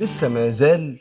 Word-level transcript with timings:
لسه 0.00 0.28
ما 0.28 0.48
زال 0.48 0.98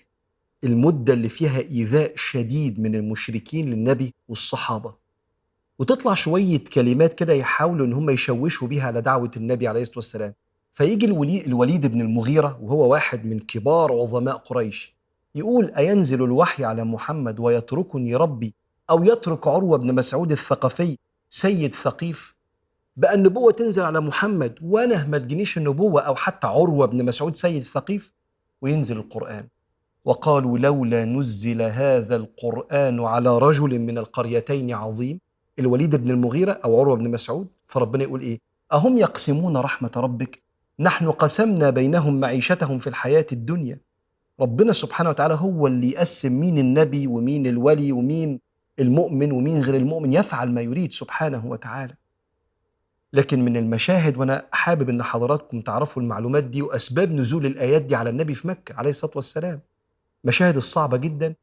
المدة 0.64 1.14
اللي 1.14 1.30
فيها 1.30 1.60
إيذاء 1.60 2.14
شديد 2.16 2.80
من 2.80 2.96
المشركين 2.96 3.70
للنبي 3.70 4.14
والصحابة. 4.28 4.96
وتطلع 5.80 6.14
شوية 6.14 6.64
كلمات 6.74 7.14
كده 7.14 7.34
يحاولوا 7.34 7.86
إن 7.86 7.94
هم 7.94 8.10
يشوشوا 8.10 8.68
بيها 8.68 8.88
على 8.88 9.02
دعوة 9.02 9.32
النبي 9.38 9.68
عليه 9.68 9.82
الصلاة 9.82 9.98
والسلام. 9.98 10.34
فيجي 10.74 11.06
الولي 11.06 11.46
الوليد 11.46 11.86
بن 11.86 12.02
المغيرة 12.02 12.60
وهو 12.62 12.92
واحد 12.92 13.26
من 13.26 13.40
كبار 13.40 13.92
عظماء 14.02 14.36
قريش 14.36 14.96
يقول 15.36 15.72
أينزل 15.72 16.24
الوحي 16.24 16.66
على 16.66 16.84
محمد 16.84 17.40
ويتركني 17.40 18.16
ربي 18.16 18.54
أو 18.90 19.04
يترك 19.04 19.48
عروة 19.48 19.78
بن 19.78 19.96
مسعود 19.96 20.32
الثقفي 20.32 20.98
سيد 21.30 21.76
ثقيف؟ 21.76 22.36
بقى 22.98 23.14
النبوة 23.14 23.52
تنزل 23.52 23.84
على 23.84 24.02
محمد 24.02 24.60
وأنا 24.62 25.06
ما 25.08 25.18
تجينيش 25.18 25.58
النبوة 25.58 26.02
أو 26.02 26.16
حتى 26.16 26.48
عروة 26.48 26.88
بن 26.88 27.06
مسعود 27.06 27.36
سيد 27.36 27.64
ثقيف؟ 27.64 28.14
وينزل 28.64 28.98
القرآن. 28.98 29.48
وقالوا 30.06 30.58
لولا 30.58 31.06
نزل 31.06 31.62
هذا 31.62 32.16
القرآن 32.16 33.00
على 33.00 33.38
رجل 33.38 33.80
من 33.80 33.98
القريتين 33.98 34.74
عظيم 34.74 35.20
الوليد 35.60 35.96
بن 35.96 36.12
المغيرة 36.12 36.52
أو 36.52 36.80
عروة 36.80 36.96
بن 36.96 37.12
مسعود 37.12 37.48
فربنا 37.68 38.04
يقول 38.04 38.22
إيه؟ 38.22 38.40
أهم 38.74 38.98
يقسمون 38.98 39.58
رحمة 39.58 39.92
ربك؟ 39.98 40.44
نحن 40.80 41.12
قسمنا 41.12 41.70
بينهم 41.70 42.20
معيشتهم 42.20 42.80
في 42.80 42.88
الحياة 42.88 43.26
الدنيا. 43.32 43.80
ربنا 44.40 44.74
سبحانه 44.74 45.10
وتعالى 45.10 45.34
هو 45.34 45.68
اللي 45.68 45.90
يقسم 45.92 46.40
مين 46.40 46.58
النبي 46.58 47.08
ومين 47.08 47.48
الولي 47.48 47.92
ومين 47.92 48.40
المؤمن 48.80 49.32
ومين 49.32 49.62
غير 49.62 49.76
المؤمن 49.76 50.14
يفعل 50.14 50.52
ما 50.52 50.62
يريد 50.62 50.92
سبحانه 50.94 51.46
وتعالى. 51.46 51.96
لكن 53.14 53.46
من 53.46 53.58
المشاهد 53.58 54.18
وأنا 54.18 54.46
حابب 54.52 54.90
إن 54.90 55.04
حضراتكم 55.04 55.62
تعرفوا 55.62 56.02
المعلومات 56.02 56.44
دي 56.44 56.62
وأسباب 56.62 57.12
نزول 57.12 57.46
الآيات 57.46 57.82
دي 57.82 57.96
على 57.96 58.10
النبي 58.10 58.34
في 58.34 58.48
مكة 58.48 58.76
عليه 58.76 58.90
الصلاة 58.90 59.12
والسلام. 59.16 59.60
مشاهد 60.24 60.56
الصعبة 60.58 60.98
جدا. 60.98 61.36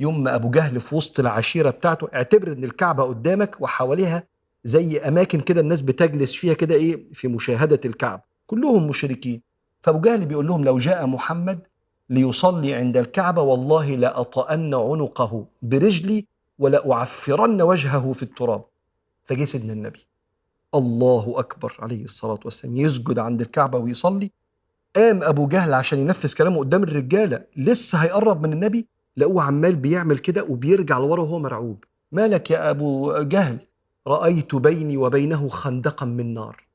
يوم 0.00 0.22
ما 0.22 0.34
أبو 0.34 0.50
جهل 0.50 0.80
في 0.80 0.94
وسط 0.94 1.20
العشيرة 1.20 1.70
بتاعته 1.70 2.08
اعتبر 2.14 2.52
إن 2.52 2.64
الكعبة 2.64 3.02
قدامك 3.04 3.60
وحواليها 3.60 4.22
زي 4.64 4.98
أماكن 4.98 5.40
كده 5.40 5.60
الناس 5.60 5.80
بتجلس 5.80 6.34
فيها 6.34 6.54
كده 6.54 6.74
إيه 6.74 7.04
في 7.12 7.28
مشاهدة 7.28 7.80
الكعبة. 7.84 8.22
كلهم 8.46 8.88
مشركين. 8.88 9.40
فأبو 9.80 10.00
جهل 10.00 10.26
بيقول 10.26 10.46
لهم 10.46 10.64
لو 10.64 10.78
جاء 10.78 11.06
محمد 11.06 11.66
ليصلي 12.10 12.74
عند 12.74 12.96
الكعبة 12.96 13.42
والله 13.42 13.96
لأطأن 13.96 14.74
عنقه 14.74 15.46
برجلي 15.62 16.26
ولأعفرن 16.58 17.62
وجهه 17.62 18.12
في 18.12 18.22
التراب. 18.22 18.64
فجه 19.24 19.44
سيدنا 19.44 19.72
النبي. 19.72 20.00
الله 20.74 21.34
أكبر 21.36 21.76
عليه 21.78 22.04
الصلاة 22.04 22.40
والسلام. 22.44 22.76
يسجد 22.76 23.18
عند 23.18 23.40
الكعبة 23.40 23.78
ويصلي. 23.78 24.30
قام 24.96 25.22
أبو 25.22 25.46
جهل 25.46 25.74
عشان 25.74 25.98
ينفذ 25.98 26.34
كلامه 26.34 26.58
قدام 26.58 26.82
الرجالة. 26.82 27.44
لسه 27.56 27.98
هيقرب 27.98 28.46
من 28.46 28.52
النبي. 28.52 28.88
لقوه 29.16 29.42
عمال 29.42 29.76
بيعمل 29.76 30.18
كده 30.18 30.42
وبيرجع 30.42 30.98
لورا 30.98 31.22
وهو 31.22 31.38
مرعوب. 31.38 31.84
مالك 32.12 32.50
يا 32.50 32.70
أبو 32.70 33.22
جهل؟ 33.22 33.58
رأيت 34.06 34.54
بيني 34.54 34.96
وبينه 34.96 35.48
خندقا 35.48 36.06
من 36.06 36.34
نار. 36.34 36.66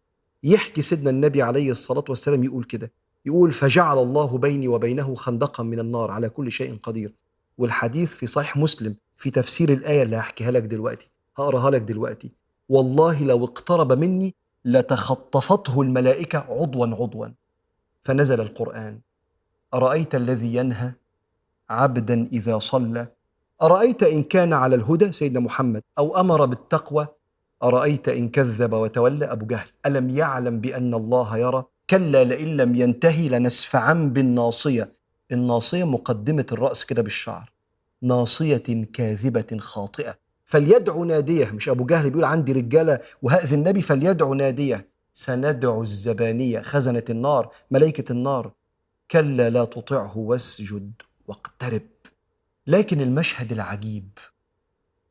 يحكي 0.43 0.81
سيدنا 0.81 1.09
النبي 1.09 1.41
عليه 1.41 1.71
الصلاة 1.71 2.03
والسلام 2.09 2.43
يقول 2.43 2.63
كده. 2.63 2.91
يقول 3.25 3.51
فجعل 3.51 3.99
الله 3.99 4.37
بيني 4.37 4.67
وبينه 4.67 5.15
خندقا 5.15 5.63
من 5.63 5.79
النار. 5.79 6.11
على 6.11 6.29
كل 6.29 6.51
شيء 6.51 6.77
قدير. 6.83 7.15
والحديث 7.57 8.09
في 8.09 8.27
صحيح 8.27 8.57
مسلم 8.57 8.95
في 9.17 9.31
تفسير 9.31 9.73
الآية 9.73 10.03
اللي 10.03 10.17
هحكيها 10.17 10.51
لك 10.51 10.63
دلوقتي. 10.63 11.09
هقراها 11.37 11.71
لك 11.71 11.81
دلوقتي. 11.81 12.38
والله 12.69 13.23
لو 13.23 13.45
اقترب 13.45 13.93
مني 13.93 14.35
لتخطفته 14.65 15.81
الملائكة 15.81 16.39
عضوا 16.39 16.87
عضوا. 16.87 17.27
فنزل 18.01 18.41
القرآن. 18.41 18.99
أرأيت 19.73 20.15
الذي 20.15 20.55
ينهى 20.55 20.91
عبدا 21.69 22.29
إذا 22.33 22.59
صلى؟ 22.59 23.07
أرأيت 23.61 24.03
إن 24.03 24.23
كان 24.23 24.53
على 24.53 24.75
الهدى 24.75 25.11
سيدنا 25.11 25.39
محمد 25.39 25.83
أو 25.97 26.19
أمر 26.19 26.45
بالتقوى؟ 26.45 27.07
أرأيت 27.63 28.09
إن 28.09 28.29
كذب 28.29 28.73
وتولى 28.73 29.25
أبو 29.25 29.45
جهل؟ 29.45 29.67
ألم 29.85 30.09
يعلم 30.09 30.59
بأن 30.59 30.93
الله 30.93 31.37
يرى؟ 31.37 31.63
كلا 31.89 32.23
لئن 32.23 32.57
لم 32.57 32.75
ينتهي 32.75 33.29
لنسفعا 33.29 33.93
بالناصية. 33.93 34.93
الناصية 35.31 35.83
مقدمة 35.83 36.45
الرأس 36.51 36.85
كده 36.85 37.01
بالشعر. 37.01 37.51
ناصية 38.01 38.87
كاذبة 38.93 39.57
خاطئة. 39.57 40.17
فليدعو 40.49 41.03
ناديه. 41.03 41.51
مش 41.51 41.69
أبو 41.69 41.85
جهل 41.85 42.09
بيقول 42.09 42.23
عندي 42.23 42.51
رجالة 42.51 42.99
وهأذي 43.21 43.55
النبي 43.55 43.81
فليدعو 43.81 44.33
ناديه. 44.33 44.89
سندعو 45.13 45.81
الزبانية 45.81 46.61
خزنة 46.61 47.03
النار 47.09 47.51
ملائكة 47.71 48.11
النار. 48.11 48.51
كلا 49.11 49.49
لا 49.49 49.65
تطعه 49.65 50.17
واسجد 50.17 50.91
واقترب. 51.27 51.87
لكن 52.67 53.01
المشهد 53.01 53.51
العجيب 53.51 54.09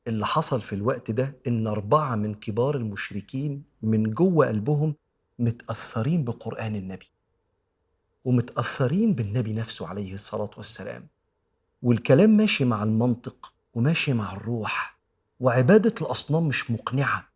اللي 0.06 0.26
حصل 0.26 0.60
في 0.60 0.74
الوقت 0.74 1.10
ده 1.10 1.36
إن 1.46 1.66
أربعة 1.66 2.16
من 2.16 2.34
كبار 2.34 2.76
المشركين 2.76 3.62
من 3.82 4.02
جوه 4.02 4.46
قلبهم 4.48 4.94
متأثرين 5.38 6.24
بقرآن 6.24 6.76
النبي. 6.76 7.10
ومتأثرين 8.24 9.14
بالنبي 9.14 9.52
نفسه 9.52 9.86
عليه 9.86 10.14
الصلاة 10.14 10.50
والسلام. 10.56 11.08
والكلام 11.82 12.30
ماشي 12.30 12.64
مع 12.64 12.82
المنطق 12.82 13.52
وماشي 13.74 14.12
مع 14.12 14.32
الروح. 14.32 14.97
وعبادة 15.40 15.94
الأصنام 16.02 16.48
مش 16.48 16.70
مقنعة. 16.70 17.28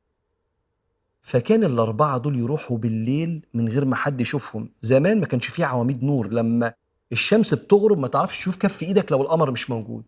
فكان 1.22 1.64
الأربعة 1.64 2.18
دول 2.18 2.38
يروحوا 2.38 2.78
بالليل 2.78 3.46
من 3.54 3.68
غير 3.68 3.84
ما 3.84 3.96
حد 3.96 4.20
يشوفهم. 4.20 4.68
زمان 4.80 5.20
ما 5.20 5.26
كانش 5.26 5.46
فيه 5.46 5.64
عواميد 5.64 6.04
نور. 6.04 6.28
لما 6.32 6.72
الشمس 7.12 7.54
بتغرب 7.54 7.98
ما 7.98 8.08
تعرفش 8.08 8.38
تشوف 8.38 8.56
كف 8.56 8.82
إيدك 8.82 9.12
لو 9.12 9.22
القمر 9.22 9.50
مش 9.50 9.70
موجود. 9.70 10.04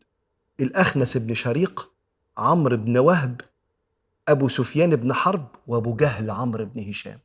الأخنس 0.61 1.17
بن 1.17 1.35
شريق 1.35 1.91
عمرو 2.39 2.77
بن 2.77 2.99
وهب 2.99 3.41
أبو 4.29 4.49
سفيان 4.49 4.97
بن 4.97 5.13
حرب 5.13 5.49
وأبو 5.67 5.97
جهل 5.97 6.31
عمرو 6.31 6.65
بن 6.65 6.89
هشام. 6.89 7.19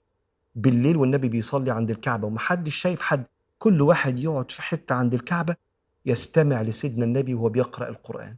بالليل 0.56 0.98
والنبي 0.98 1.30
بيصلي 1.30 1.72
عند 1.72 1.90
الكعبة 1.90 2.28
ومحدش 2.28 2.76
شايف 2.76 3.02
حد. 3.02 3.28
كل 3.60 3.82
واحد 3.82 4.20
يقعد 4.20 4.52
في 4.52 4.62
حتة 4.62 4.96
عند 4.96 5.14
الكعبة 5.14 5.56
يستمع 6.06 6.62
لسيدنا 6.62 7.06
النبي 7.06 7.34
وهو 7.34 7.50
بيقرأ 7.50 7.90
القرآن. 7.90 8.36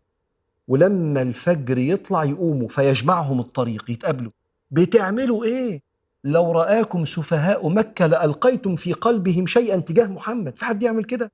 ولما 0.68 1.22
الفجر 1.22 1.78
يطلع 1.78 2.24
يقوموا 2.24 2.68
فيجمعهم 2.68 3.40
الطريق 3.40 3.92
يتقابلوا. 3.92 4.32
بتعملوا 4.72 5.44
إيه؟ 5.44 5.82
لو 6.24 6.52
رآكم 6.52 7.06
سفهاء 7.06 7.70
مكة 7.70 8.06
لألقيتم 8.06 8.76
في 8.76 8.94
قلبهم 8.94 9.48
شيئا 9.48 9.78
تجاه 9.78 10.06
محمد. 10.08 10.58
في 10.58 10.66
حد 10.66 10.84
يعمل 10.84 11.04
كده؟ 11.04 11.32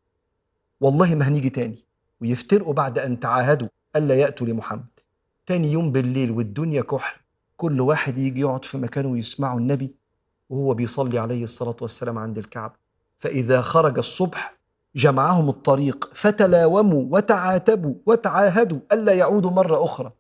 والله 0.82 1.16
ما 1.16 1.28
هنيجي 1.28 1.50
تاني. 1.50 1.78
ويفترقوا 2.22 2.74
بعد 2.74 3.00
أن 3.00 3.20
تعاهدوا 3.20 3.68
ألا 3.96 4.16
يأتوا 4.16 4.48
لمحمد. 4.48 4.86
تاني 5.46 5.72
يوم 5.72 5.92
بالليل 5.92 6.32
والدنيا 6.32 6.82
كحل. 6.82 7.20
كل 7.58 7.82
واحد 7.82 8.18
يجي 8.18 8.42
يقعد 8.42 8.66
في 8.66 8.78
مكانه 8.78 9.08
ويسمعوا 9.08 9.60
النبي 9.60 9.92
وهو 10.50 10.74
بيصلي 10.74 11.20
عليه 11.20 11.44
الصلاة 11.44 11.76
والسلام 11.82 12.18
عند 12.18 12.38
الكعبة. 12.38 12.74
فإذا 13.18 13.62
خرج 13.62 13.98
الصبح 13.98 14.57
جمعهم 14.98 15.50
الطريق 15.50 16.10
فتلاوموا 16.14 17.06
وتعاتبوا 17.10 17.96
وتعاهدوا 18.06 18.80
ألا 18.92 19.14
يعودوا 19.14 19.52
مرة 19.52 19.84
أخرى. 19.84 20.12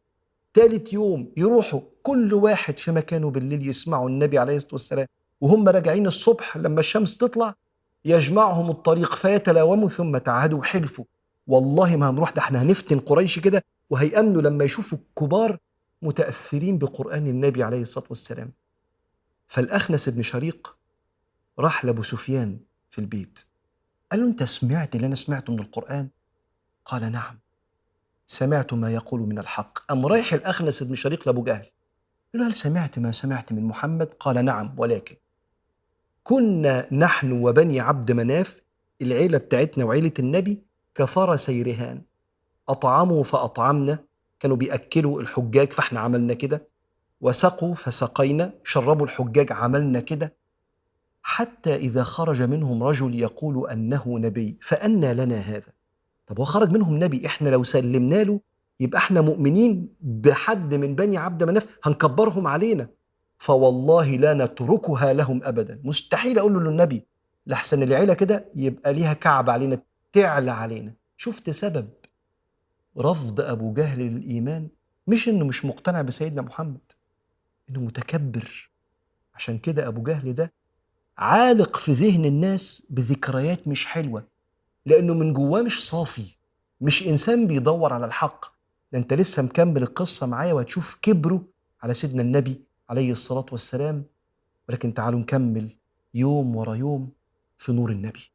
ثالث 0.53 0.93
يوم 0.93 1.31
يروحوا 1.38 1.81
كل 2.03 2.33
واحد 2.33 2.79
في 2.79 2.91
مكانه 2.91 3.29
بالليل 3.29 3.69
يسمعوا 3.69 4.09
النبي 4.09 4.39
عليه 4.39 4.55
الصلاة 4.55 4.73
والسلام. 4.73 5.07
وهم 5.41 5.69
راجعين 5.69 6.07
الصبح 6.07 6.57
لما 6.57 6.79
الشمس 6.79 7.17
تطلع 7.17 7.55
يجمعهم 8.05 8.69
الطريق 8.69 9.16
فيتلاوموا 9.16 9.89
ثم 9.89 10.17
تعاهدوا 10.17 10.59
وحلفوا. 10.59 11.05
والله 11.47 11.95
ما 11.95 12.09
هنروح 12.09 12.31
ده 12.31 12.41
إحنا 12.41 12.61
هنفتن 12.61 12.99
قريش 12.99 13.39
كده 13.39 13.63
وهيأمنوا 13.89 14.41
لما 14.41 14.63
يشوفوا 14.66 14.97
الكبار 14.97 15.57
متأثرين 16.01 16.77
بقرآن 16.77 17.28
النبي 17.28 17.63
عليه 17.63 17.81
الصلاة 17.81 18.05
والسلام. 18.09 18.52
فالأخنس 19.47 20.09
بن 20.09 20.22
شريق 20.22 20.78
راح 21.59 21.85
لأبو 21.85 22.03
سفيان 22.03 22.59
في 22.90 22.99
البيت. 22.99 23.40
قال 24.11 24.19
له 24.19 24.27
أنت 24.27 24.43
سمعت 24.43 24.95
اللي 24.95 25.07
أنا 25.07 25.15
سمعته 25.15 25.53
من 25.53 25.59
القرآن؟ 25.59 26.09
قال 26.85 27.11
نعم. 27.11 27.39
سمعت 28.27 28.73
ما 28.73 28.93
يقول 28.93 29.21
من 29.21 29.39
الحق. 29.39 29.91
أم 29.91 30.05
رايح 30.05 30.33
الأخنس 30.33 30.83
بن 30.83 30.95
شريق 30.95 31.27
لأبو 31.27 31.43
جهل؟ 31.43 31.65
قال 32.33 32.41
له 32.41 32.47
هل 32.47 32.53
سمعت 32.53 32.99
ما 32.99 33.11
سمعت 33.11 33.53
من 33.53 33.63
محمد؟ 33.63 34.13
قال 34.19 34.45
نعم 34.45 34.75
ولكن. 34.77 35.15
كنا 36.23 36.93
نحن 36.93 37.31
وبني 37.31 37.79
عبد 37.79 38.11
مناف 38.11 38.61
العيلة 39.01 39.37
بتاعتنا 39.37 39.85
وعيلة 39.85 40.13
النبي 40.19 40.63
كفرسي 40.95 41.61
رهان 41.61 42.01
أطعموا 42.69 43.23
فأطعمنا 43.23 43.99
كانوا 44.39 44.57
بيأكلوا 44.57 45.21
الحجاج 45.21 45.73
فإحنا 45.73 45.99
عملنا 45.99 46.33
كده. 46.33 46.67
وسقوا 47.21 47.75
فسقينا 47.75 48.53
شربوا 48.63 49.05
الحجاج 49.05 49.51
عملنا 49.51 49.99
كده. 49.99 50.35
حتى 51.29 51.76
إذا 51.76 52.03
خرج 52.03 52.41
منهم 52.41 52.84
رجل 52.84 53.16
يقول 53.16 53.70
أنه 53.70 54.20
نبي 54.20 54.58
فأنى 54.62 55.14
لنا 55.14 55.35
هذا. 55.35 55.72
طب 56.28 56.40
هو 56.40 56.46
خرج 56.46 56.72
منهم 56.72 57.03
نبي 57.03 57.26
إحنا 57.26 57.50
لو 57.50 57.64
سلمنا 57.64 58.24
له 58.24 58.40
يبقى 58.79 58.97
إحنا 58.97 59.22
مؤمنين 59.22 59.90
بحد 60.02 60.74
من 60.74 60.96
بني 60.96 61.18
عبد 61.18 61.44
مناف 61.44 61.79
هنكبرهم 61.84 62.47
علينا. 62.47 62.90
فوالله 63.38 64.09
لا 64.16 64.34
نتركها 64.34 65.14
لهم 65.14 65.41
أبدا. 65.44 65.79
مستحيل 65.84 66.40
أقول 66.40 66.53
له 66.53 66.59
للنبي 66.59 67.06
لحسن 67.47 67.84
العيلة 67.84 68.14
كده 68.14 68.46
يبقى 68.56 68.94
ليها 68.94 69.14
كعب 69.14 69.50
علينا 69.50 69.79
تعلى 70.14 70.52
علينا. 70.52 70.94
شفت 71.18 71.50
سبب 71.50 71.90
رفض 72.97 73.41
أبو 73.41 73.74
جهل 73.74 74.00
للإيمان؟ 74.00 74.68
مش 75.08 75.29
إنه 75.29 75.46
مش 75.46 75.66
مقتنع 75.66 76.02
بسيدنا 76.02 76.41
محمد 76.41 76.91
إنه 77.70 77.79
متكبر. 77.79 78.72
عشان 79.35 79.58
كده 79.58 79.88
أبو 79.88 80.03
جهل 80.03 80.34
ده 80.34 80.53
عالق 81.17 81.78
في 81.78 81.93
ذهن 81.93 82.25
الناس 82.25 82.87
بذكريات 82.90 83.67
مش 83.67 83.85
حلوة 83.85 84.28
لأنه 84.85 85.14
من 85.14 85.34
جواه 85.34 85.61
مش 85.61 85.87
صافي 85.87 86.35
مش 86.81 87.08
إنسان 87.08 87.47
بيدور 87.47 87.93
على 87.93 88.05
الحق. 88.05 88.46
ده 88.91 88.99
أنت 88.99 89.14
لسه 89.14 89.43
مكمل 89.43 89.84
القصة 89.84 90.28
معايا 90.28 90.53
وهتشوف 90.53 90.97
كبره 91.02 91.43
على 91.81 91.93
سيدنا 91.93 92.22
النبي 92.22 92.61
عليه 92.90 93.11
الصلاة 93.11 93.46
والسلام. 93.52 94.03
ولكن 94.69 94.93
تعالوا 94.93 95.19
نكمل 95.19 95.69
يوم 96.14 96.55
ورا 96.55 96.75
يوم 96.75 97.09
في 97.58 97.72
نور 97.72 97.91
النبي. 97.91 98.31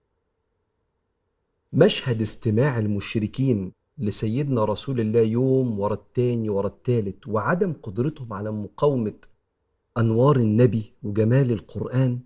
مشهد 1.72 2.20
استماع 2.20 2.78
المشركين 2.78 3.72
لسيدنا 3.98 4.64
رسول 4.64 5.00
الله 5.00 5.20
يوم 5.20 5.80
ورا 5.80 5.94
التاني 5.94 6.48
ورا 6.48 6.66
التالت 6.66 7.28
وعدم 7.28 7.72
قدرتهم 7.82 8.32
على 8.32 8.50
مقاومة 8.50 9.14
أنوار 9.98 10.36
النبي 10.36 10.92
وجمال 11.02 11.52
القرآن 11.52 12.20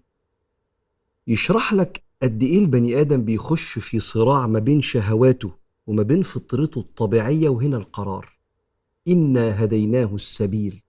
يشرح 1.29 1.73
لك 1.73 2.03
قد 2.23 2.43
إيه 2.43 2.59
البني 2.59 3.01
آدم 3.01 3.25
بيخش 3.25 3.79
في 3.79 4.01
صراع 4.01 4.47
ما 4.47 4.59
بين 4.59 4.81
شهواته 4.81 5.51
وما 5.87 6.03
بين 6.03 6.23
فطرته 6.23 6.79
الطبيعية 6.79 7.49
وهنا 7.49 7.77
القرار. 7.77 8.39
إنا 9.09 9.65
هديناه 9.65 10.15
السبيل. 10.15 10.83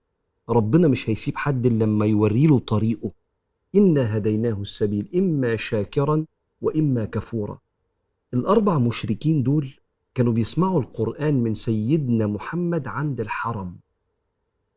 ربنا 0.48 0.88
مش 0.88 1.10
هيسيب 1.10 1.36
حد 1.36 1.66
إلا 1.66 1.84
لما 1.84 2.06
يوريله 2.06 2.58
طريقه. 2.58 3.10
إنا 3.74 4.16
هديناه 4.16 4.60
السبيل 4.60 5.08
إما 5.14 5.56
شاكرا 5.56 6.24
وإما 6.60 7.04
كفورا. 7.04 7.58
الأربع 8.34 8.78
مشركين 8.78 9.42
دول 9.42 9.74
كانوا 10.14 10.32
بيسمعوا 10.32 10.80
القرآن 10.80 11.34
من 11.42 11.54
سيدنا 11.54 12.26
محمد 12.26 12.88
عند 12.88 13.20
الحرم. 13.20 13.76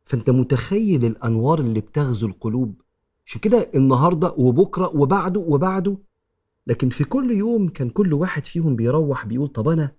فأنت 0.05 0.29
متخيل 0.29 1.05
الأنوار 1.05 1.59
اللي 1.59 1.79
بتغزو 1.79 2.27
القلوب؟ 2.27 2.81
عشان 3.25 3.41
كده 3.41 3.69
النهارده 3.75 4.33
وبكره 4.37 4.87
وبعده 4.95 5.39
وبعده؟ 5.39 5.97
لكن 6.67 6.89
في 6.89 7.03
كل 7.03 7.31
يوم 7.31 7.69
كان 7.69 7.89
كل 7.89 8.13
واحد 8.13 8.45
فيهم 8.45 8.75
بيروح 8.75 9.25
بيقول 9.25 9.47
طب 9.47 9.67
أنا 9.69 9.91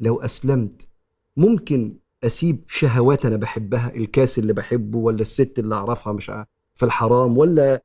لو 0.00 0.20
أسلمت 0.20 0.88
ممكن 1.36 1.96
أسيب 2.24 2.64
شهوات 2.68 3.26
أنا 3.26 3.36
بحبها 3.36 3.94
الكاس 3.94 4.38
اللي 4.38 4.52
بحبه 4.52 4.98
ولا 4.98 5.20
الست 5.20 5.58
اللي 5.58 5.74
أعرفها 5.74 6.12
مش 6.12 6.26
في 6.74 6.82
الحرام 6.84 7.38
ولا 7.38 7.82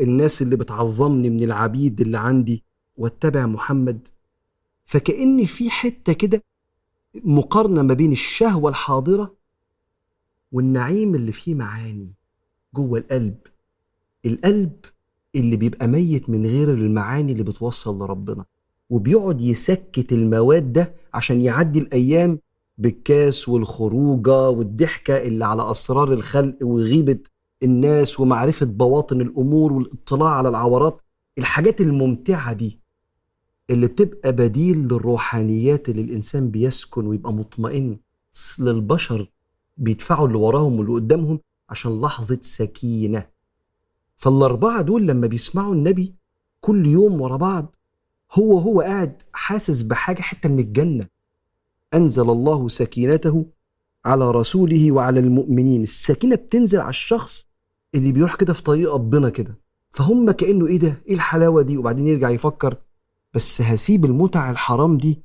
الناس 0.00 0.42
اللي 0.42 0.56
بتعظمني 0.56 1.30
من 1.30 1.42
العبيد 1.42 2.00
اللي 2.00 2.18
عندي 2.18 2.64
وأتبع 2.96 3.46
محمد؟ 3.46 4.08
فكأن 4.84 5.44
في 5.44 5.70
حتة 5.70 6.12
كده 6.12 6.44
مقارنة 7.24 7.82
ما 7.82 7.94
بين 7.94 8.12
الشهوة 8.12 8.70
الحاضرة 8.70 9.34
والنعيم 10.52 11.14
اللي 11.14 11.32
فيه 11.32 11.54
معاني. 11.54 12.14
جوه 12.74 12.98
القلب. 12.98 13.34
القلب 14.26 14.72
اللي 15.34 15.56
بيبقى 15.56 15.86
ميت 15.88 16.30
من 16.30 16.46
غير 16.46 16.70
المعاني 16.74 17.32
اللي 17.32 17.42
بتوصل 17.42 17.98
لربنا 17.98 18.44
وبيقعد 18.90 19.40
يسكت 19.40 20.12
المواد 20.12 20.72
ده 20.72 20.94
عشان 21.14 21.40
يعدي 21.42 21.78
الأيام 21.78 22.38
بالكاس 22.78 23.48
والخروجة 23.48 24.48
والضحكة 24.50 25.16
اللي 25.16 25.44
على 25.44 25.70
أسرار 25.70 26.12
الخلق 26.12 26.56
وغيبة 26.62 27.18
الناس 27.62 28.20
ومعرفة 28.20 28.66
بواطن 28.66 29.20
الأمور 29.20 29.72
والاطلاع 29.72 30.28
على 30.30 30.48
العورات. 30.48 31.00
الحاجات 31.38 31.80
الممتعة 31.80 32.52
دي 32.52 32.80
اللي 33.70 33.86
بتبقى 33.86 34.32
بديل 34.32 34.78
للروحانيات 34.78 35.88
اللي 35.88 36.02
الإنسان 36.02 36.50
بيسكن 36.50 37.06
ويبقى 37.06 37.32
مطمئن 37.32 37.96
للبشر 38.58 39.30
بيدفعوا 39.76 40.26
اللي 40.26 40.38
وراهم 40.38 40.78
واللي 40.78 40.92
قدامهم 40.92 41.40
عشان 41.68 42.00
لحظة 42.00 42.38
سكينة. 42.42 43.26
فالأربعة 44.16 44.82
دول 44.82 45.06
لما 45.06 45.26
بيسمعوا 45.26 45.74
النبي 45.74 46.14
كل 46.60 46.86
يوم 46.86 47.20
ورا 47.20 47.36
بعض 47.36 47.76
هو 48.32 48.58
هو 48.58 48.80
قاعد 48.80 49.22
حاسس 49.32 49.82
بحاجة 49.82 50.22
حتة 50.22 50.48
من 50.48 50.58
الجنة. 50.58 51.06
أنزل 51.94 52.30
الله 52.30 52.68
سكينته 52.68 53.46
على 54.04 54.30
رسوله 54.30 54.92
وعلى 54.92 55.20
المؤمنين. 55.20 55.82
السكينة 55.82 56.36
بتنزل 56.36 56.80
على 56.80 56.90
الشخص 56.90 57.46
اللي 57.94 58.12
بيروح 58.12 58.34
كده 58.34 58.52
في 58.52 58.62
طريق 58.62 58.94
ربنا 58.94 59.30
كده. 59.30 59.58
فهم 59.90 60.30
كأنه 60.30 60.66
إيه 60.66 60.78
ده؟ 60.78 61.02
إيه 61.08 61.14
الحلاوة 61.14 61.62
دي؟ 61.62 61.76
وبعدين 61.76 62.06
يرجع 62.06 62.30
يفكر 62.30 62.76
بس 63.34 63.62
هسيب 63.62 64.04
المتع 64.04 64.50
الحرام 64.50 64.98
دي 64.98 65.22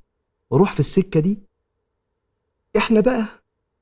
وأروح 0.50 0.72
في 0.72 0.80
السكة 0.80 1.20
دي. 1.20 1.40
إحنا 2.78 3.00
بقى 3.00 3.26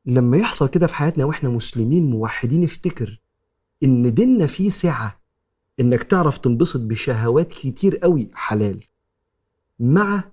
لما 0.07 0.37
يحصل 0.37 0.67
كده 0.67 0.87
في 0.87 0.95
حياتنا 0.95 1.25
وإحنا 1.25 1.49
مسلمين 1.49 2.09
موحدين 2.09 2.63
افتكر 2.63 3.21
إن 3.83 4.13
ديننا 4.13 4.47
فيه 4.47 4.69
سعة 4.69 5.19
إنك 5.79 6.03
تعرف 6.03 6.37
تنبسط 6.37 6.79
بشهوات 6.79 7.47
كتير 7.53 7.97
قوي 7.97 8.29
حلال 8.33 8.83
مع 9.79 10.23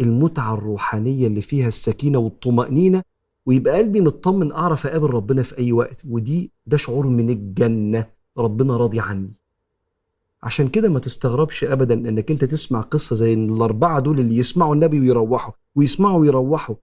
المتعة 0.00 0.54
الروحانية 0.54 1.26
اللي 1.26 1.40
فيها 1.40 1.68
السكينة 1.68 2.18
والطمأنينة 2.18 3.02
ويبقى 3.46 3.78
قلبي 3.78 4.00
مطمن 4.00 4.52
أعرف 4.52 4.86
أقابل 4.86 5.10
ربنا 5.10 5.42
في 5.42 5.58
أي 5.58 5.72
وقت 5.72 6.02
ودي 6.08 6.50
ده 6.66 6.76
شعور 6.76 7.06
من 7.06 7.30
الجنة 7.30 8.06
ربنا 8.38 8.76
راضي 8.76 9.00
عني. 9.00 9.32
عشان 10.42 10.68
كده 10.68 10.88
ما 10.88 10.98
تستغربش 10.98 11.64
ابدا 11.64 11.94
إنك 11.94 12.30
أنت 12.30 12.44
تسمع 12.44 12.80
قصة 12.80 13.16
زي 13.16 13.34
الأربعة 13.34 14.00
دول 14.00 14.20
اللي 14.20 14.36
يسمعوا 14.36 14.74
النبي 14.74 15.00
ويروحوا 15.00 15.52
ويسمعوا 15.74 16.18
ويروحوا 16.20 16.74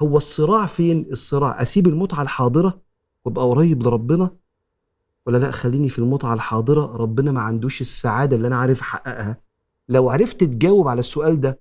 هو 0.00 0.16
الصراع 0.16 0.66
فين؟ 0.66 1.06
الصراع. 1.10 1.62
أسيب 1.62 1.86
المتعة 1.88 2.22
الحاضرة 2.22 2.80
وأبقى 3.24 3.44
قريب 3.44 3.82
لربنا؟ 3.82 4.30
ولا 5.26 5.38
لا 5.38 5.50
خليني 5.50 5.88
في 5.88 5.98
المتعة 5.98 6.34
الحاضرة. 6.34 6.96
ربنا 6.96 7.32
ما 7.32 7.40
عندوش 7.40 7.80
السعادة 7.80 8.36
اللي 8.36 8.48
أنا 8.48 8.56
عارف 8.56 8.80
أحققها. 8.80 9.40
لو 9.88 10.10
عرفت 10.10 10.44
تجاوب 10.44 10.88
على 10.88 10.98
السؤال 10.98 11.40
ده 11.40 11.60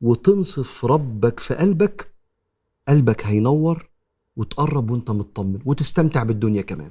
وتنصف 0.00 0.84
ربك 0.84 1.40
في 1.40 1.54
قلبك 1.54 2.14
قلبك 2.88 3.26
هينور 3.26 3.90
وتقرب 4.36 4.90
وأنت 4.90 5.10
مطمن 5.10 5.58
وتستمتع 5.64 6.22
بالدنيا 6.22 6.62
كمان. 6.62 6.90